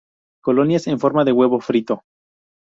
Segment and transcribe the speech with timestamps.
[0.43, 2.01] Colonias en forma de huevo frito.